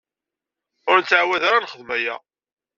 [0.89, 2.15] Ur nettɛawad ara ad nexdem aya.